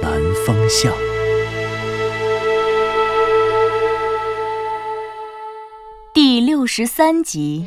[0.00, 0.92] 南风向》
[6.14, 7.66] 第六十三集。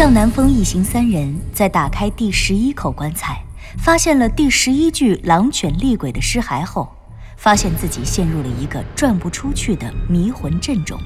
[0.00, 3.44] 向南风一行三人在打开第十一口棺材，
[3.78, 6.88] 发现了第十一具狼犬厉鬼的尸骸后，
[7.36, 10.98] 发现自己陷入了一个转不出去的迷魂阵中。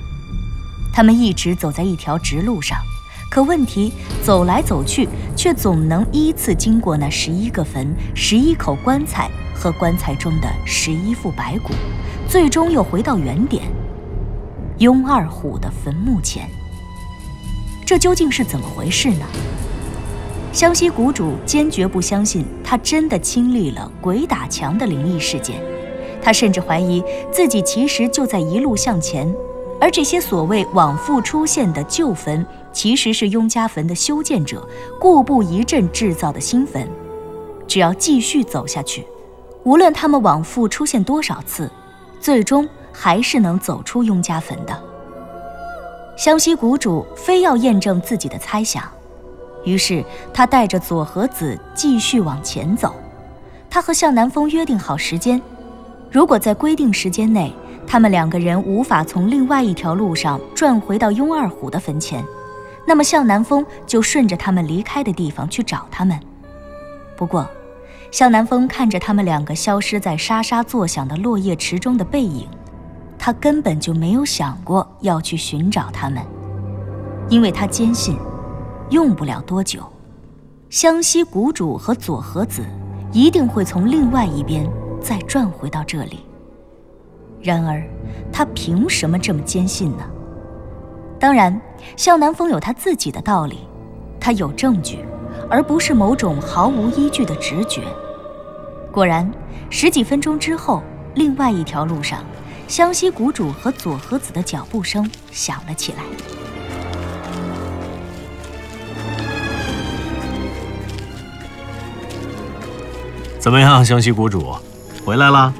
[0.92, 2.78] 他们一直走在一条直路上，
[3.30, 3.92] 可问题
[4.22, 11.72] 走来走去，却总能依次经过那十一个坟、十一口棺材和棺材中的十一副白骨，
[12.28, 13.64] 最终又回到原点——
[14.78, 16.48] 雍二虎的坟墓前。
[17.84, 19.26] 这究竟是怎么回事呢？
[20.54, 25.60] 湘西谷主坚决不相信他真的经历了鬼打墙的灵异事件，
[26.22, 27.02] 他甚至怀疑
[27.32, 29.28] 自己其实就在一路向前，
[29.80, 34.64] 而这些所谓往复出现的旧坟，其实是雍家坟的修建者
[35.00, 36.88] 故布疑阵制造的新坟。
[37.66, 39.04] 只要继续走下去，
[39.64, 41.68] 无论他们往复出现多少次，
[42.20, 44.84] 最终还是能走出雍家坟的。
[46.16, 48.84] 湘西谷主非要验证自己的猜想，
[49.64, 52.94] 于是他带着左和子继续往前走。
[53.70, 55.40] 他和向南风约定好时间，
[56.10, 57.52] 如果在规定时间内，
[57.86, 62.24] 他们两个人无法从另外一条路上转回到雍二虎的坟前，
[62.86, 66.18] 那么向南风就顺着他们离开的地方去找他们。
[67.16, 67.48] 不过，
[68.10, 72.46] 向南风看着他们两个消失在沙沙作响的落叶池中的背影。
[73.18, 76.22] 他根本就没有想过要去寻找他们，
[77.30, 78.16] 因为他坚信，
[78.90, 79.82] 用不了多久，
[80.70, 82.62] 湘西谷主和左和子
[83.12, 86.20] 一定会从另外一边再转回到这里。
[87.42, 87.82] 然而，
[88.32, 90.04] 他凭什么这么坚信呢？
[91.18, 91.60] 当然，
[91.96, 93.60] 向南风有他自己的道理，
[94.20, 95.04] 他有证据，
[95.48, 97.82] 而不是某种毫无依据的直觉。
[98.92, 99.30] 果然，
[99.70, 100.82] 十几分钟之后，
[101.14, 102.24] 另外一条路上。
[102.66, 105.98] 湘西谷主和左和子的脚步声响了起来。
[113.44, 114.56] 怎么样，湘西谷主，
[115.04, 115.52] 回来了？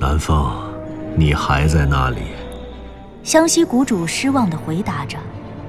[0.00, 0.52] 南风，
[1.16, 2.18] 你还在那里？
[3.22, 5.16] 湘西谷主失望的回答着，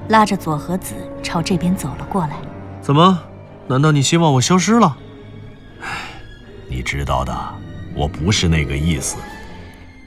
[0.08, 2.38] 拉着左和子朝这边走了过来。
[2.82, 3.22] 怎么？
[3.68, 4.96] 难道你希望我消失了？
[5.80, 6.10] 唉，
[6.68, 7.32] 你知道的，
[7.94, 9.16] 我不是那个意思。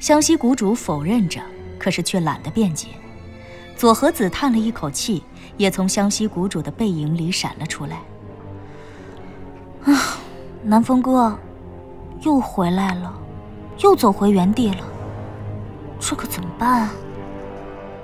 [0.02, 1.40] 湘西谷主否认着，
[1.80, 2.90] 可是却懒得辩解。
[3.78, 5.24] 左和子叹了一口气，
[5.56, 7.96] 也从湘西谷主的背影里闪了出来。
[9.86, 10.17] 啊，
[10.70, 11.34] 南风哥，
[12.24, 13.14] 又回来了，
[13.80, 14.84] 又走回原地了，
[15.98, 16.92] 这可怎么办啊？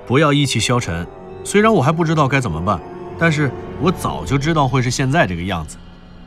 [0.07, 1.06] 不要意气消沉。
[1.44, 2.79] 虽然我还不知道该怎么办，
[3.19, 3.51] 但是
[3.81, 5.75] 我早就知道会是现在这个样子。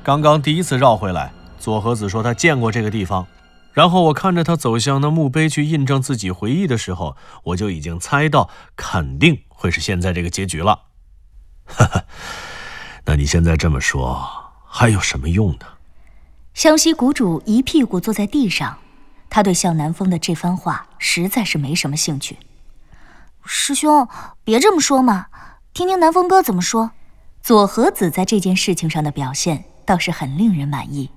[0.03, 3.27] 刚刚第一次绕回来，佐和子说他见过这个地方。
[3.73, 10.81] 然后我看着他走向那墓碑去印证自己回忆的时候，我就已经猜到肯定会是现在这个结局了。
[11.65, 12.05] 哈哈，
[13.07, 15.61] 那你现在这么说还有什么用呢？
[16.57, 18.79] 湘西谷主一屁股坐在地上，
[19.29, 22.39] 他对向南风的这番话实在是没什么兴趣。
[23.45, 24.09] 师兄，
[24.43, 25.27] 别这么说嘛，
[25.75, 26.93] 听听南风哥怎么说。
[27.43, 31.11] 左和子在这件事情上的表现倒是很令人满意。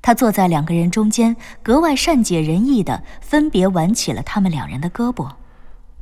[0.00, 5.34] 他坐在两个人中间，格外善解人意的分别挽起了他们两人的胳膊。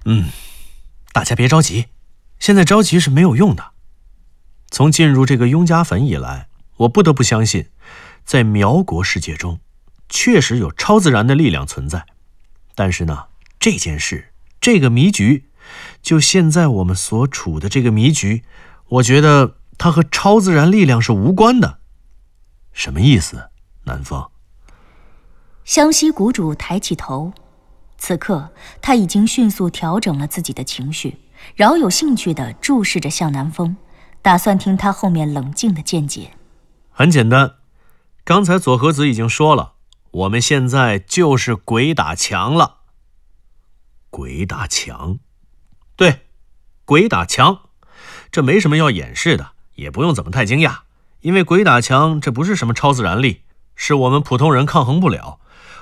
[0.04, 0.28] 嗯，
[1.12, 1.86] 大家别着急，
[2.38, 3.72] 现在着急是没有用的。
[4.70, 7.66] 从进入这个雍家坟以来，我不得不相信，
[8.24, 9.60] 在苗国世界中，
[10.08, 12.06] 确实有超自然的力量存在。
[12.74, 13.26] 但是呢，
[13.58, 15.50] 这件事，这个迷局，
[16.00, 18.44] 就现在我们所处的这个迷局，
[18.88, 21.78] 我觉得它和超自然力量是无关的。
[22.72, 23.50] 什么意思？
[23.84, 24.30] 南风，
[25.64, 27.32] 湘西谷主抬起头，
[27.98, 31.18] 此刻他已经迅速调整了自己的情绪，
[31.56, 33.76] 饶有兴趣地注视着向南风，
[34.22, 36.30] 打算听他后面冷静的见解。
[36.90, 37.56] 很简单，
[38.24, 39.72] 刚才佐和子已经说了，
[40.12, 42.76] 我们现在就是鬼打墙了。
[44.10, 45.18] 鬼打墙，
[45.96, 46.20] 对，
[46.84, 47.62] 鬼打墙，
[48.30, 50.80] 这没什么要掩饰的，也不用怎么太惊讶，
[51.22, 53.40] 因为鬼打墙这不是什么超自然力，
[53.74, 55.40] 是我们普通人抗衡不了。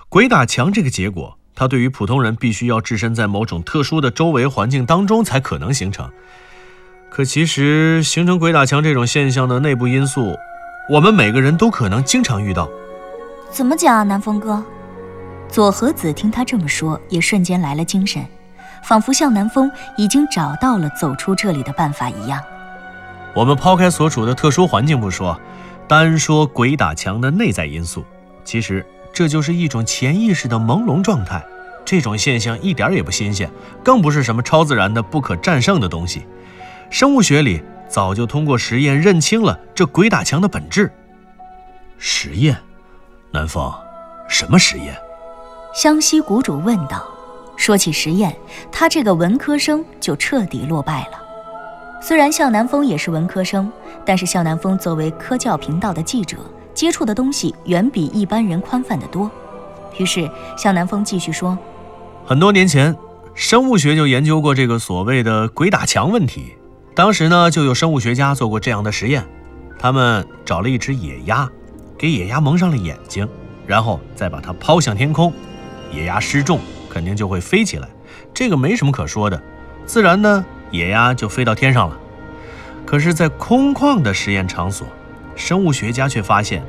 [0.09, 6.11] 鬼打墙这个结果，它对于普通人必须要置身在某种特殊的周围环境当中才可能形成。
[7.11, 10.37] 可其实形成鬼打墙这种现象的内部因素，
[10.91, 12.69] 我们每个人都可能经常遇到。
[13.49, 14.61] 怎么讲啊，南风哥？
[15.49, 18.27] 左和子听他这么说，也瞬间来了精神，
[18.83, 22.43] 仿佛向南风已经找到了走出这里的办法一样。
[23.37, 25.41] 我们抛开所处的特殊环境不说，
[25.87, 28.05] 单说鬼打墙的内在因素，
[28.43, 31.41] 其实这就是一种潜意识的朦胧状态。
[31.85, 33.49] 这种现象一点也不新鲜，
[33.85, 36.27] 更不是什么超自然的不可战胜的东西。
[36.91, 40.91] 生物学里早就通过实验认清了这鬼打墙的本质。
[41.99, 42.57] 实验，
[43.33, 43.71] 南风，
[44.29, 44.97] 什么实验？
[45.75, 47.07] 湘西谷主问道
[47.57, 48.35] ：“说起实验，
[48.73, 51.21] 他这个文科生就彻底落败了。
[52.01, 53.71] 虽然向南风也是文科生，
[54.07, 56.39] 但是向南风作为科教频道的记者，
[56.73, 59.31] 接触的东西远比一般人宽泛得多。
[59.99, 61.59] 于是向南风继续说：
[62.25, 62.97] 很多年前，
[63.35, 66.55] 生物学就研究过这个所谓的鬼打墙问题。
[67.01, 69.25] 当时呢，就有生物学家做过这样的实验，
[69.79, 71.49] 他们找了一只野鸭，
[71.97, 73.27] 给野鸭蒙上了眼睛，
[73.67, 75.33] 然后再把它抛向天空。”
[75.91, 76.61] 野鸭失重，
[76.91, 77.89] 肯定就会飞起来，
[78.35, 79.43] 这个没什么可说的，
[79.87, 81.97] 自然呢，野鸭就飞到天上了。
[82.85, 84.87] 可是，在空旷的实验场所，
[85.35, 86.63] 生物学家却发现，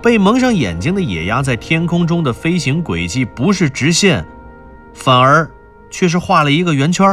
[0.00, 4.24] 被蒙上眼睛的野鸭在天空中的飞行轨迹不是直线，
[4.94, 5.50] 反而
[5.90, 7.12] 却是画了一个圆圈。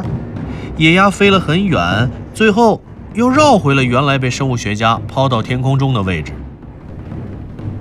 [0.78, 2.82] 野鸭飞了很远，最后
[3.14, 6.34] 又绕回了原来被生物学家抛到天空中的位置。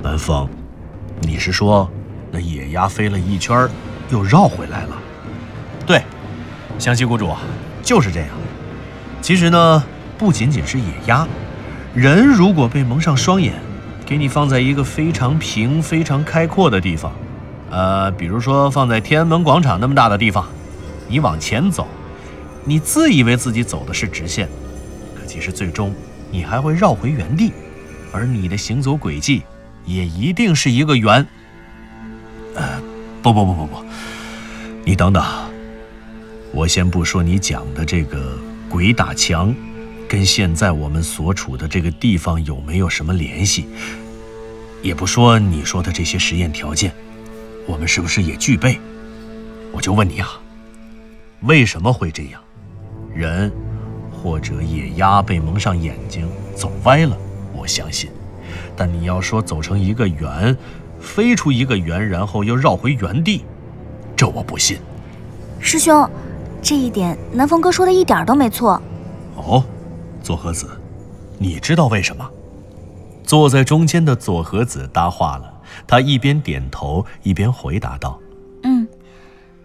[0.03, 0.49] 南风，
[1.23, 1.89] 你是说？
[2.33, 3.69] 那野鸭飞了一圈，
[4.11, 4.97] 又绕回来了。
[5.85, 6.01] 对，
[6.79, 7.29] 湘西谷主
[7.83, 8.29] 就是这样。
[9.21, 9.83] 其实呢，
[10.17, 11.27] 不仅仅是野鸭，
[11.93, 13.55] 人如果被蒙上双眼，
[14.07, 17.13] 给你放在一个非常平、非常开阔的地方，
[17.71, 20.47] 呃，比如说放在天安门广场那么大的地方，
[21.09, 21.87] 你往前走，
[22.65, 24.49] 你自以为自己走的是直线，
[25.15, 25.95] 可其实最终
[26.31, 27.53] 你还会绕回原地，
[28.13, 29.43] 而你的行走轨迹
[29.87, 31.27] 也一定是一个圆。
[32.55, 32.81] 呃，
[33.23, 33.85] 不不不不不，
[34.85, 35.25] 你等等，
[36.53, 39.55] 我先不说你讲的这个鬼打墙，
[40.09, 43.67] 跟现在我们所处的这个地方有没有什么联系？
[44.83, 46.93] 也不说你说的这些实验条件，
[47.67, 48.79] 我们是不是也具备？
[49.73, 50.41] 我就问你啊，
[51.43, 52.43] 为什么会这样？
[53.15, 53.51] 人
[54.11, 57.17] 或者野鸭被蒙上眼睛走歪了，
[57.55, 58.11] 我相信，
[58.77, 60.57] 但你要说走成一个圆。
[61.03, 63.43] 飞出一个圆，然后又绕回原地，
[64.15, 64.77] 这我不信。
[65.59, 66.07] 师兄，
[66.61, 68.79] 这一点南风哥说的一点都没错。
[69.35, 69.65] 哦，
[70.23, 70.69] 左和子，
[71.39, 72.31] 你知道为什么？
[73.25, 75.51] 坐在中间的左和子搭话了，
[75.87, 78.21] 他一边点头一边回答道
[78.65, 78.87] ：“嗯，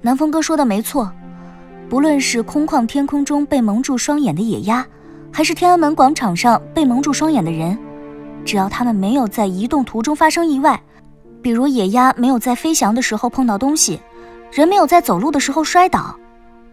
[0.01, 1.11] 南风哥说的没错。
[1.89, 4.85] 不论是空旷天空中被蒙住双眼的野鸭，
[5.31, 7.77] 还是天安门广场上被蒙住双眼的人，
[8.43, 10.81] 只要他们没有在移动途中发生意外。”
[11.43, 13.99] 比如野鸭没有在飞翔的时候碰到东西，
[14.51, 16.15] 人没有在走路的时候摔倒，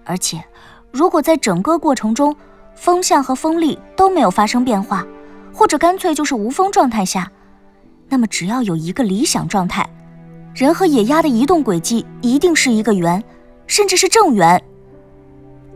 [0.03, 0.43] 而且
[0.91, 2.35] 如果在整个过程中
[2.75, 5.07] 风向和风力都没有发生变化，
[5.53, 7.31] 或者干脆就是无风状态下，
[8.09, 9.87] 那么只要有一个理想状态，
[10.55, 13.23] 人和野鸭的移动轨迹一定是一个圆，
[13.67, 14.59] 甚至是正圆。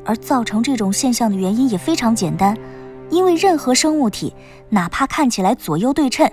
[0.06, 2.56] 而造成这种现象的原因也非常简单，
[3.10, 4.32] 因为任何生物体
[4.70, 6.30] 哪怕看起来左右对称。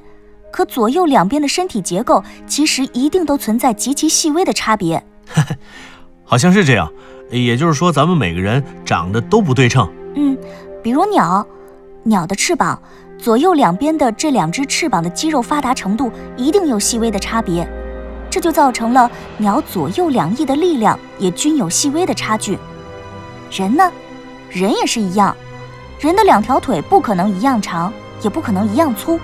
[0.51, 5.03] 可左右两边的身体结构其实一定都存在极其细微的差别，
[6.23, 6.89] 好像是这样。
[7.31, 9.91] 也就是说，咱们每个人长得都不对称。
[10.15, 10.37] 嗯，
[10.83, 11.43] 比如鸟，
[12.03, 12.79] 鸟的翅膀
[13.17, 17.67] 左右两边的这两只翅膀的肌肉发达程度一定有细微的差别，
[18.29, 22.59] 这就造成了鸟左右两翼的力量也均有细微的差距。
[23.53, 23.91] 人呢，
[24.49, 25.35] 人也是一样，
[25.99, 27.93] 人的两条腿不可能一样长，
[28.23, 29.19] 也不可能一样粗。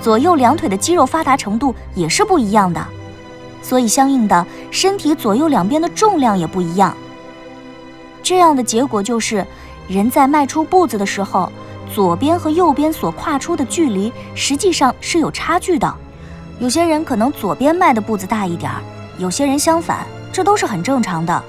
[0.00, 2.80] 左右两腿的肌肉发达程度也是不一样的，
[3.60, 6.96] 所以相应的身体左右两边的重量也不一样。
[8.22, 9.44] 这样的结果就是，
[9.88, 11.50] 人在迈出步子的时候，
[11.92, 15.92] 左边和右边所跨出的距离实际上是有差距的。
[16.60, 18.80] 有些人可能左边迈的步子大一点儿，
[19.18, 21.42] 有些人相反，这都是很正常的。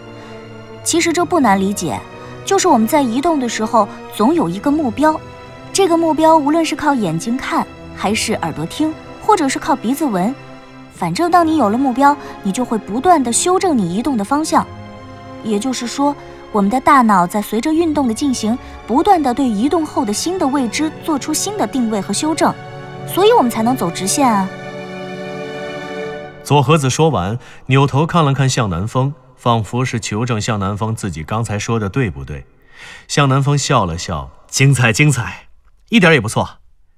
[0.83, 1.99] 其实这不难理解，
[2.45, 5.19] 就是我们在移动的时候总有一个目标，
[5.71, 7.65] 这个目标无论是靠眼睛看。
[8.01, 10.33] 还是耳朵听，或者是靠鼻子闻，
[10.93, 14.65] 反正当你有了目标，你就会不断的修正你移动的方向。
[15.43, 16.15] 也就是说，
[16.53, 18.57] 我们的大脑在随着运动的进行，
[18.87, 22.53] 不断的对移动后的新的未知做出新的定位和修正，
[23.05, 24.47] 所以我们才能走直线啊。
[26.41, 32.45] 左和子说完，扭头看了看向南风，仿佛是求证向南风自己刚才说的对不对。
[33.07, 35.47] 向南风笑了笑：“精彩，精彩，
[35.87, 36.57] 一点也不错。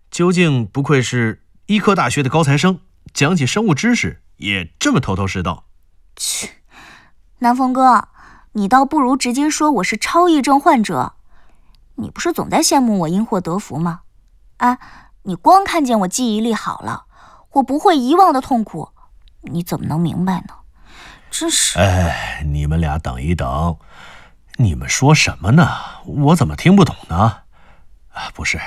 [0.10, 2.80] 究竟不愧是医科大学的高材生。”
[3.14, 5.66] 讲起生物知识也这么头头是道。
[6.16, 6.50] 切，
[7.40, 8.08] 南风哥，
[8.54, 11.14] 你倒不如直接说我是超忆症患者。
[11.96, 14.02] 你不是总在羡慕我因祸得福吗？
[14.58, 14.80] 啊，
[15.24, 17.06] 你光看见我记忆力好了，
[17.52, 18.90] 我不会遗忘的痛苦，
[19.42, 20.56] 你怎么能明白呢？
[21.32, 21.80] 真是……
[21.80, 23.80] 哎，你们俩等一等，
[24.58, 25.66] 你们说什么呢？
[26.06, 27.44] 我怎么听不懂呢？
[28.10, 28.60] 啊，不是，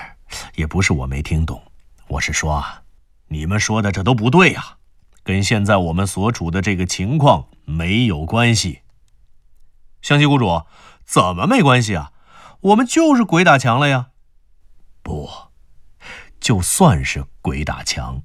[0.54, 1.62] 也不是我没听懂，
[2.08, 2.82] 我是说啊。
[3.28, 4.78] 你们说的这都不对呀，
[5.22, 8.80] 跟现在我们所处的这个情况没有关系。
[10.00, 10.64] 湘西谷主，
[11.04, 12.12] 怎么没关系啊？
[12.60, 14.08] 我们就是鬼打墙了呀！
[15.02, 15.30] 不，
[16.40, 18.22] 就算是鬼打墙，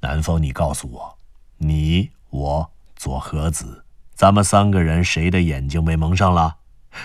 [0.00, 1.18] 南风，你告诉我，
[1.58, 6.56] 你、我、左和子，咱们三个人谁的眼睛被蒙上了？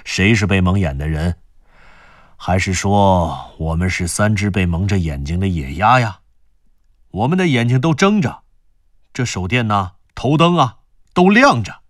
[0.03, 1.37] 谁是被蒙眼的人？
[2.35, 6.21] 还是说我们是三只被蒙着眼睛的野鸭呀？
[7.11, 8.41] 我们的眼睛都睁着，
[9.13, 10.77] 这手电呢、头灯啊
[11.13, 11.81] 都亮着。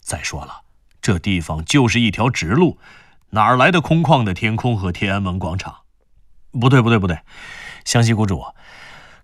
[0.00, 0.60] 再说了，
[1.00, 2.78] 这地方就是一条直路，
[3.30, 5.76] 哪来的空旷的天空和天安门广场？
[6.52, 7.20] 不对，不对，不对，
[7.86, 8.44] 湘西谷主，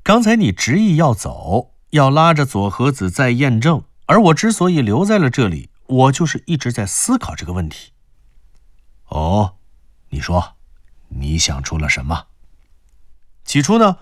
[0.02, 7.92] 刚才你执意要走，要拉着左和子再验证，而我之所以留在了这里，我就是一直在思考这个问题。
[9.08, 9.56] 哦，
[10.10, 10.56] 你说，
[11.08, 12.26] 你想出了什么？
[13.44, 13.98] 起初呢？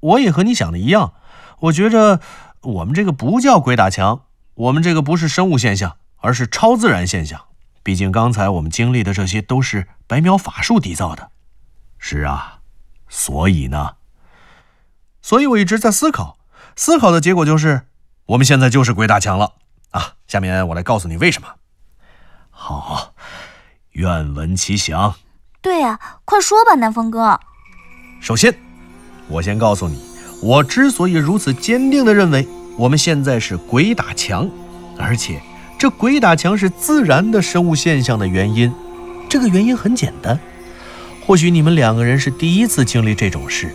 [0.00, 1.14] 我也和你想的一样，
[1.60, 2.20] 我觉着
[2.62, 7.46] 我们这个不叫鬼打墙，我们这个不是生物现象，而是超自然现象。
[7.82, 11.30] 毕竟刚才我们经历的这些都是白描法术缔造的。
[11.98, 12.60] 是啊，
[13.08, 13.96] 所以呢？
[15.20, 16.38] 所以我一直在思考，
[16.76, 17.88] 思考的结果就是
[18.30, 19.54] 我们现在就是鬼打墙了
[19.90, 20.12] 啊！
[20.28, 21.48] 下面我来告诉你为什么。
[22.48, 23.12] 好，
[23.90, 25.16] 愿闻其详。
[25.60, 27.40] 对呀，快说吧，南风哥。
[28.20, 28.54] 首先。
[29.26, 30.00] 我先告诉你，
[30.42, 32.46] 我之所以如此坚定地认为
[32.76, 34.48] 我们现在是鬼打墙，
[34.96, 35.42] 而且
[35.76, 38.72] 这鬼打墙是自然的生物现象的原因，
[39.28, 40.38] 这个原因很简单。
[41.26, 43.74] 或许你们两个人是第一次经历这种事，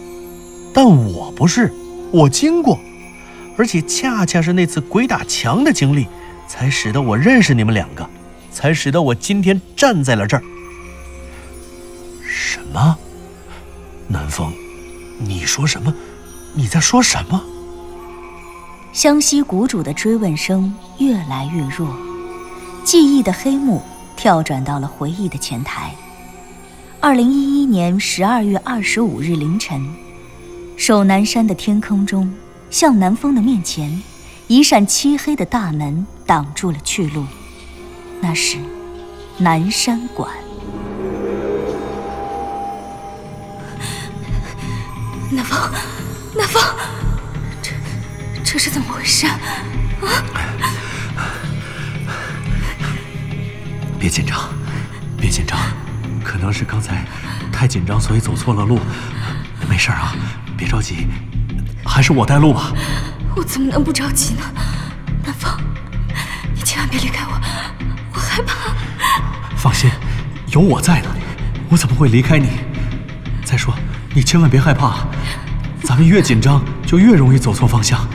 [0.74, 1.74] 但我不是，
[2.12, 2.80] 我经过，
[3.58, 6.08] 而且恰恰是那次鬼打墙的经历，
[6.48, 8.08] 才使得我认识你们两个，
[8.52, 10.44] 才使得我今天站在了这儿。
[12.22, 12.98] 什么？
[14.08, 14.52] 南风？
[15.20, 15.94] 你说什么？
[16.54, 17.42] 你在说什么？
[18.92, 21.96] 湘西谷主的追问声越来越弱，
[22.84, 23.82] 记忆的黑幕
[24.16, 25.94] 跳转到了回忆的前台。
[27.02, 29.86] 二零一一年十二月二十五日凌晨，
[30.78, 32.34] 守南山的天空中，
[32.76, 34.04] 向南风的面前，
[34.50, 37.26] 一扇漆黑的大门挡住了去路，
[38.20, 38.58] 那是
[39.38, 40.30] 南山馆。
[45.32, 45.58] 南风，
[46.36, 46.62] 南风，
[47.62, 47.72] 这
[48.44, 49.40] 这是怎么回事啊？
[53.98, 54.50] 别紧张，
[55.18, 55.58] 别紧张，
[56.26, 57.06] 可能是刚才
[57.54, 58.82] 太紧张，所以走错了路。
[59.70, 60.14] 没事啊，
[60.58, 61.08] 别着急，
[61.86, 62.74] 还是我带路吧。
[63.36, 64.42] 我怎么能不着急呢？
[65.24, 65.52] 南风，
[66.54, 67.42] 你千万别离开我，
[68.14, 68.74] 我害怕。
[69.56, 69.90] 放心，
[70.48, 71.10] 有我在呢，
[71.70, 72.50] 我怎么会离开你？
[73.44, 73.74] 再说。
[74.14, 75.06] 你千万别害怕，
[75.84, 78.08] 咱们越紧张就越容易走错方向。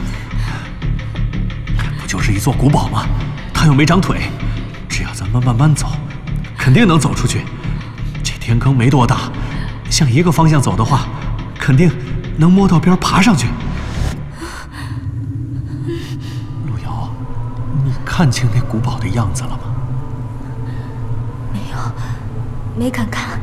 [2.00, 3.06] 不就是一座古堡吗？
[3.52, 4.30] 它又没长腿，
[4.88, 5.88] 只要咱们慢慢走，
[6.56, 7.44] 肯定能走出去。
[8.22, 9.30] 这天坑没多大，
[9.90, 11.06] 向一个方向走的话，
[11.58, 11.92] 肯定
[12.40, 13.46] 能摸到边爬上去。
[16.66, 17.12] 陆瑶，
[17.84, 19.58] 你看清那古堡的样子了吗？
[21.52, 21.76] 没有，
[22.82, 23.38] 没敢看。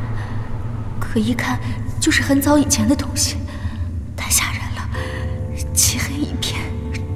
[0.99, 1.59] 可一看。
[1.99, 3.35] 就是很早以前的东西，
[4.15, 6.61] 太吓人了，漆黑一片。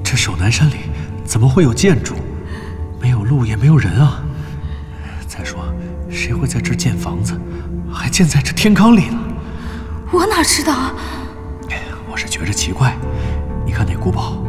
[0.03, 0.89] 这守南山里
[1.23, 2.15] 怎么会有建筑？
[2.99, 4.21] 没有路也没有人啊！
[5.27, 5.63] 再说，
[6.09, 7.39] 谁会在这建房子？
[7.89, 9.17] 还建在这天坑里呢？
[10.11, 10.93] 我哪知道啊！
[12.31, 12.97] 我觉着奇怪，
[13.65, 14.41] 你看那古堡，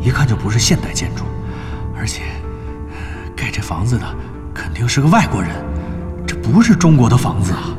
[0.00, 1.22] 一看就不是现代建筑，
[1.94, 2.22] 而且
[3.36, 4.06] 盖这房子的
[4.54, 5.50] 肯定是个外国人，
[6.26, 7.76] 这不是中国的房子啊！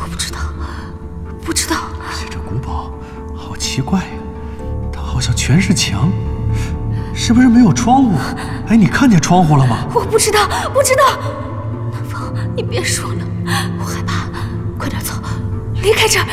[0.00, 0.38] 我不知道，
[1.44, 1.76] 不知道。
[2.08, 2.90] 而且这古堡
[3.36, 4.06] 好奇怪呀，
[4.90, 6.10] 它好像全是墙，
[7.14, 8.18] 是不是没有窗户？
[8.68, 9.86] 哎，你看见窗户了吗？
[9.92, 11.18] 我不知道，不知道。
[11.92, 13.24] 南风，你别说了，
[13.78, 14.24] 我害怕。
[14.78, 15.12] 快点走，
[15.82, 16.26] 离开这儿。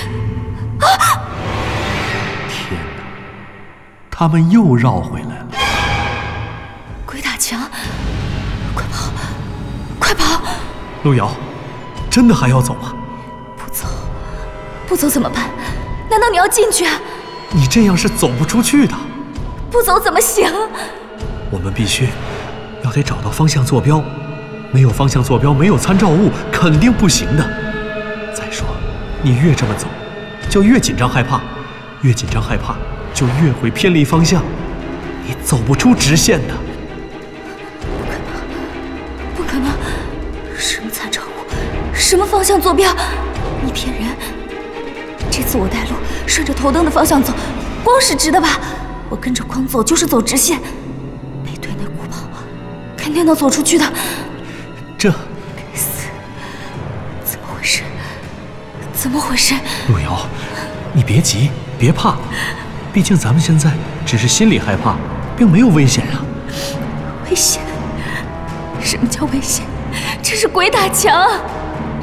[4.21, 5.47] 他们又绕回来了。
[7.07, 7.59] 鬼打墙！
[8.71, 9.11] 快跑，
[9.97, 10.43] 快跑！
[11.01, 11.31] 路遥，
[12.07, 12.93] 真的还要走吗？
[13.57, 13.87] 不走，
[14.87, 15.49] 不走怎么办？
[16.07, 16.85] 难道你要进去？
[17.49, 18.93] 你这样是走不出去的。
[19.71, 20.53] 不走怎么行？
[21.49, 22.07] 我们必须
[22.83, 24.03] 要得找到方向坐标，
[24.71, 27.43] 没有方向坐标，没有参照物，肯定不行的。
[28.35, 28.67] 再说，
[29.23, 29.87] 你越这么走，
[30.47, 31.41] 就越紧张害怕，
[32.01, 32.75] 越紧张害怕，
[33.13, 34.43] 就越会偏离方向，
[35.25, 36.53] 你走不出直线的。
[37.81, 39.71] 不可能，不可能！
[40.57, 41.93] 什么参照物？
[41.93, 42.95] 什么方向坐标？
[43.63, 44.03] 你骗人！
[45.29, 45.91] 这次我带路，
[46.25, 47.33] 顺着头灯的方向走，
[47.83, 48.59] 光是直的吧？
[49.09, 50.57] 我跟着光走就是走直线，
[51.43, 52.17] 背对那古堡，
[52.97, 53.85] 肯定能走出去的。
[54.97, 56.07] 这，该死！
[57.23, 57.83] 怎么回事？
[58.93, 59.53] 怎么回事？
[59.89, 60.25] 路遥，
[60.93, 62.17] 你别急，别怕，
[62.93, 63.71] 毕竟咱们现在
[64.05, 64.95] 只是心里害怕，
[65.37, 66.25] 并没有危险啊。
[67.29, 67.63] 危险？
[68.81, 69.65] 什么叫危险？
[70.21, 71.39] 这是鬼打墙啊！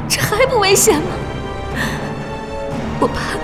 [0.07, 1.07] 这还不危险吗？
[2.99, 3.37] 我怕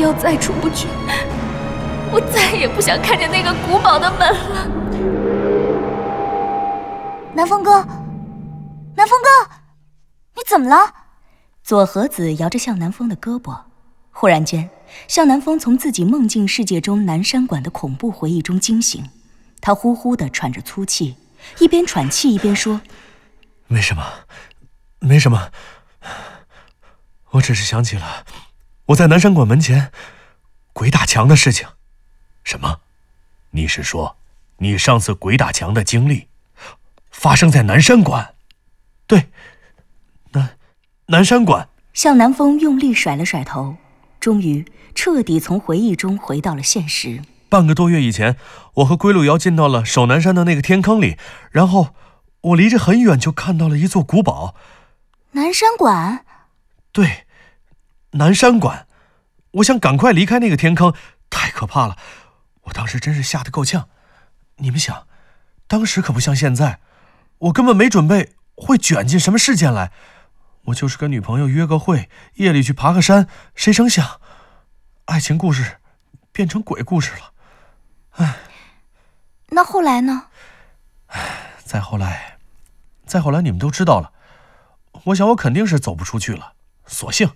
[0.00, 0.88] 要再出不去。
[2.10, 4.66] 我再也不想看见那个古堡的门了。
[7.34, 7.86] 南风哥，
[8.96, 9.50] 南风哥，
[10.34, 10.76] 你怎么了？
[11.62, 13.54] 左和子摇着向南风的胳膊，
[14.10, 14.70] 忽然间，
[15.06, 19.08] 向南风从自己梦境世界中南山馆的恐怖回忆中惊醒，
[19.60, 21.16] 他呼呼的喘着粗气，
[21.58, 22.80] 一边喘气一边说
[23.68, 24.04] ：“没什么，
[24.98, 25.50] 没什么，
[27.30, 28.24] 我只是想起了
[28.86, 29.92] 我在南山馆门前
[30.72, 31.68] 鬼打墙的事情。”
[32.44, 32.80] 什么？
[33.50, 34.16] 你是说，
[34.58, 36.28] 你上次鬼打墙的经历
[37.10, 38.34] 发生在南山馆？
[39.06, 39.28] 对，
[40.32, 40.56] 南
[41.06, 41.68] 南山馆。
[41.94, 43.76] 向南风用力甩了甩头，
[44.20, 47.22] 终于彻底从回忆中回到了现实。
[47.48, 48.36] 半个多月以前，
[48.74, 51.16] 我和归路遥进到了守南山的那个天坑里，
[51.50, 51.94] 然后
[52.42, 54.54] 我离着很远就看到了一座古堡。
[55.32, 56.24] 南山馆。
[56.92, 57.26] 对，
[58.12, 58.86] 南山馆。
[59.52, 60.92] 我想赶快离开那个天坑，
[61.30, 61.96] 太可怕了。
[62.64, 63.88] 我当时真是吓得够呛，
[64.56, 65.06] 你们想，
[65.66, 66.80] 当时可不像现在，
[67.38, 69.90] 我根本没准备会卷进什么事件来，
[70.68, 74.20] 我就是跟女朋友约个会，夜里去爬个山，谁成想，
[75.06, 75.78] 爱情故事
[76.32, 77.32] 变成鬼故事了，
[78.12, 78.36] 唉。
[79.50, 80.26] 那后来呢？
[81.06, 82.38] 唉，再后来，
[83.06, 84.12] 再后来你们都知道了，
[85.04, 86.52] 我想我肯定是走不出去了，
[86.86, 87.30] 索性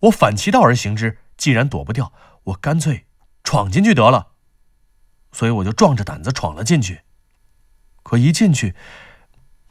[0.00, 2.12] 我反其道而行之，既然躲不掉，
[2.44, 3.06] 我干脆
[3.42, 4.32] 闯进去得了。
[5.32, 7.00] 所以我就壮着胆子闯了进去，
[8.02, 8.74] 可一进去，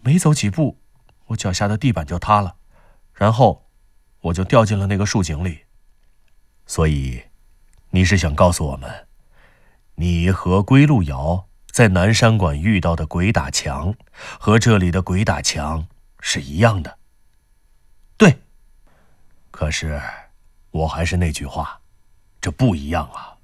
[0.01, 0.79] 没走几步，
[1.27, 2.55] 我脚下的地板就塌了，
[3.21, 3.69] 然后
[4.21, 5.59] 我就掉进了那个树井里。
[6.65, 7.21] 所以，
[7.91, 9.05] 你是想告诉我们，
[9.93, 13.93] 你和归路遥在南山馆遇到的鬼打墙，
[14.39, 15.85] 和这里的鬼打墙
[16.19, 16.97] 是一样的？
[18.17, 18.39] 对。
[19.51, 20.01] 可是，
[20.71, 21.79] 我还是那句话，
[22.41, 23.37] 这不一样啊。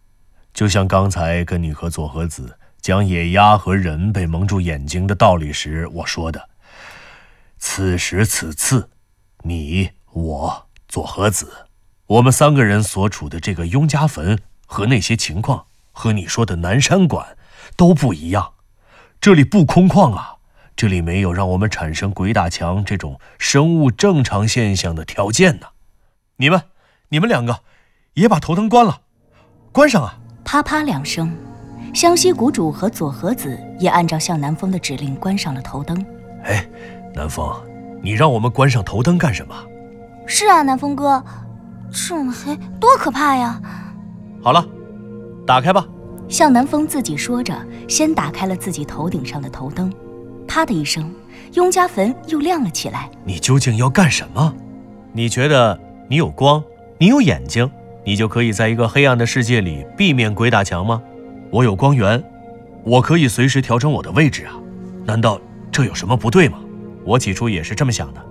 [0.55, 6.49] 就像刚才跟你和佐和子讲野鸭和人被蒙住眼睛的道理时我说的，
[7.59, 8.89] 此时此次，
[9.47, 11.67] 你我左和子，
[12.07, 17.37] 我们三个人所处的这个雍家坟和那些情况，和你说的南山馆
[17.77, 18.51] 都不一样。
[19.21, 20.35] 这里不空旷啊，
[20.75, 25.67] 这里没有让我们产生鬼打墙这种生物正常现象的条件呢。
[26.35, 26.63] 你们，
[27.07, 27.61] 你们两个，
[28.15, 28.99] 也把头灯关了，
[29.71, 30.19] 关上啊。
[30.43, 31.33] 啪啪两声，
[31.93, 36.05] 湘西谷主和左和子也按照向南风的指令关上了头灯。
[36.43, 36.67] 哎，
[37.15, 37.49] 南风，
[38.01, 39.55] 你让我们关上头灯干什么？
[40.25, 41.23] 是啊，南风哥，
[41.91, 43.61] 这么黑多可怕呀！
[44.41, 44.65] 好了，
[45.45, 45.85] 打开吧。
[46.27, 47.55] 向南风自己说着，
[47.87, 49.91] 先打开了自己头顶上的头灯。
[50.47, 51.09] 啪的一声，
[51.53, 53.09] 雍家坟又亮了起来。
[53.23, 54.53] 你究竟要干什么？
[55.13, 55.79] 你觉得
[56.09, 56.61] 你有光，
[56.97, 57.69] 你有眼睛？
[58.05, 61.01] 你就可以在一个黑暗的世界里避免鬼打墙吗？
[61.51, 62.21] 我有光源，
[62.83, 64.53] 我可以随时调整我的位置啊！
[65.05, 65.39] 难道
[65.71, 66.57] 这有什么不对吗？
[67.07, 68.21] 我起初也是这么想的，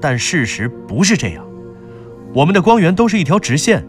[0.00, 1.46] 但事实不是这样。
[2.34, 3.86] 我们的光源都是一条直线，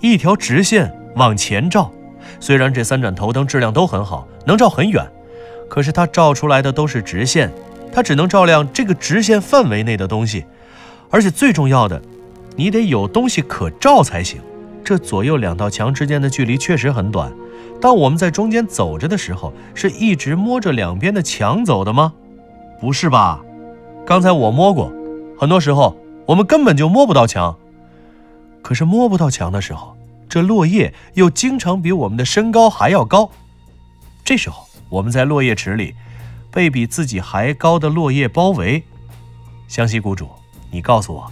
[0.00, 1.92] 一条直线往前照。
[2.40, 5.06] 虽然这三盏头灯质量都很好，能照很远，
[5.68, 7.52] 可是它照出来的都是直线，
[7.92, 10.46] 它只能照亮这个直线范围内的东西，
[11.10, 12.00] 而且最重要的，
[12.56, 14.40] 你得有东西可照才行。
[14.82, 17.30] 这左右两道墙之间的距离确实很短，
[17.78, 22.14] 当我们在中间走着的时候，是一直摸着两边的墙走的吗？
[22.80, 23.42] 不是吧？
[24.10, 24.92] 刚才我摸过，
[25.38, 25.96] 很多时候
[26.26, 27.56] 我们根本就摸不到墙。
[28.60, 29.96] 可是摸不到墙的时候，
[30.28, 33.30] 这落叶又经常比我们的身高还要高。
[34.24, 35.94] 这时候我们在落叶池里，
[36.50, 38.82] 被比自己还高的落叶包围。
[39.68, 40.28] 湘西谷主，
[40.72, 41.30] 你告诉我，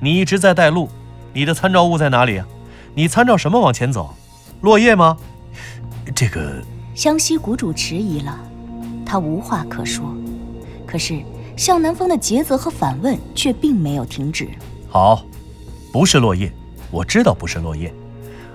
[0.00, 0.88] 你一直在带路，
[1.34, 2.38] 你的参照物在哪里？
[2.38, 2.46] 啊
[2.94, 4.14] 你参照什么往前走？
[4.62, 5.18] 落叶吗？
[6.14, 6.62] 这个
[6.94, 8.40] 湘西谷主迟疑了，
[9.04, 10.16] 他无话可说。
[10.86, 11.20] 可是
[11.56, 14.48] 向南风的诘责和反问却并没有停止。
[14.88, 15.24] 好，
[15.92, 16.52] 不是落叶，
[16.90, 17.92] 我知道不是落叶。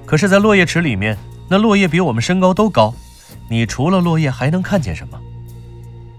[0.06, 2.94] 可是，在落叶池里面，那落叶比我们身高都高。
[3.48, 5.20] 你除了落叶还能看见什么？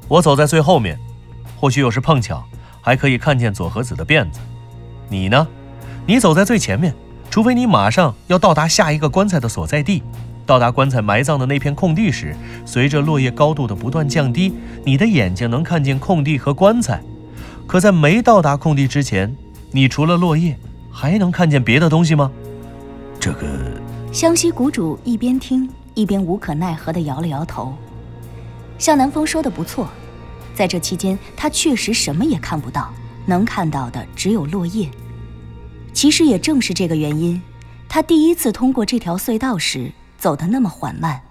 [0.09, 0.99] 我走在最后面，
[1.59, 2.45] 或许又是碰巧，
[2.81, 4.41] 还可以看见左和子的辫子。
[5.09, 5.47] 你呢？
[6.07, 6.95] 你走在最前面，
[7.31, 10.03] 除非你马上要到达下一个棺材的所在地。
[10.47, 14.53] 到达棺材埋葬的那片空地时，随着落叶高度的不断降低，
[14.85, 17.01] 你的眼睛能看见空地和棺材。
[17.67, 19.37] 可在没到达空地之前，
[19.71, 20.59] 你除了落叶，
[20.91, 22.33] 还能看见别的东西吗？
[23.21, 23.47] 这个，
[24.13, 27.77] 湘西谷主一边听一边无可奈何地摇了摇头。
[28.77, 29.89] 向南风说的不错，
[30.53, 32.93] 在这期间他确实什么也看不到，
[33.27, 34.89] 能看到的只有落叶。
[35.93, 37.41] 其实也正是这个原因，
[37.89, 39.93] 他第一次通过这条隧道时。
[40.21, 41.23] 走得那么缓慢，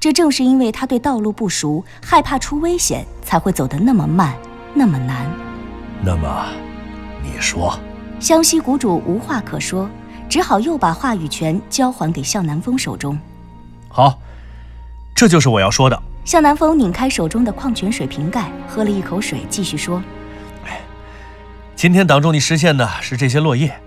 [0.00, 4.34] 这正是因为他对道路不熟，害怕出危险，才会走得那么慢，
[4.72, 5.30] 那么难。
[6.02, 6.46] 那么，
[7.22, 7.78] 你说？
[8.18, 9.86] 湘西谷主无话可说，
[10.30, 13.18] 只好又把话语权交还给向南风手中。
[13.90, 14.18] 好，
[15.14, 16.02] 这就是我要说的。
[16.24, 20.02] 向南风拧开手中的矿泉水瓶盖，喝了一口水，继续说
[21.76, 23.78] ：“今天挡住你视线的是这些落叶，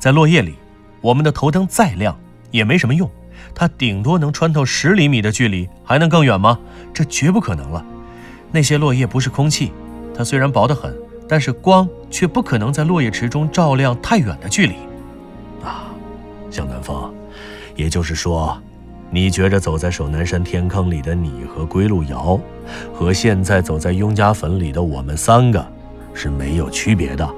[0.00, 0.56] 在落叶里，
[1.00, 2.18] 我们的头灯再亮
[2.50, 3.08] 也没什么用。”
[3.54, 6.58] 它顶多能穿透十厘米的距离，还能更远吗？
[6.92, 7.84] 这绝不可能了。
[8.50, 9.72] 那些落叶不是空气，
[10.16, 10.94] 它虽然薄得很，
[11.28, 14.74] 但是光却不可能在落叶池中照亮太远的距离。
[15.62, 15.90] 啊，
[16.50, 17.12] 向南风，
[17.74, 18.56] 也就是说，
[19.10, 22.38] 你觉着走在守南山天坑里的你和归路遥，
[22.92, 25.64] 和现在走在雍家坟里的我们三个
[26.12, 27.28] 是没有区别的，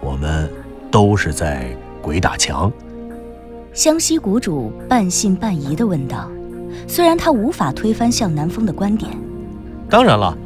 [0.00, 0.50] 我们
[0.90, 1.68] 都是在
[2.02, 2.72] 鬼打墙。
[3.74, 6.30] 湘西谷主半信半疑地问道
[6.86, 9.10] ：“虽然他无法推翻向南风的观点，
[9.90, 10.38] 当然了，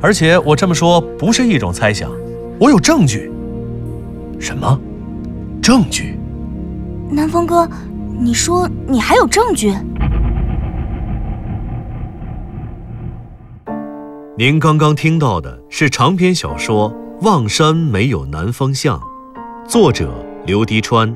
[0.00, 2.10] 而且我这么说不是一种猜想，
[2.58, 3.30] 我有证据。
[4.40, 4.80] 什么？
[5.60, 6.18] 证据？
[7.10, 7.68] 南风哥，
[8.18, 9.74] 你说你还有证据？”
[14.38, 16.90] 您刚刚听到的是长篇小说
[17.20, 18.98] 《望山没有南风向》，
[19.68, 20.10] 作者
[20.46, 21.14] 刘迪川，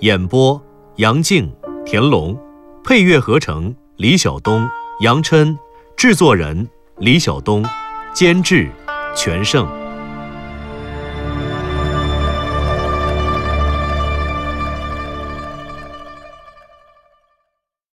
[0.00, 0.58] 演播。
[0.98, 1.48] 杨静、
[1.86, 2.36] 田龙，
[2.82, 5.56] 配乐合成李晓东、杨琛，
[5.96, 7.64] 制作人李晓东，
[8.12, 8.68] 监制
[9.14, 9.64] 全胜。